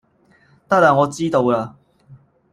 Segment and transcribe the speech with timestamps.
[0.67, 1.75] 得喇我知道喇